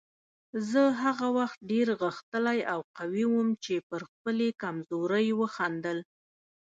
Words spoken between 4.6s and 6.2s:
کمزورۍ وخندل.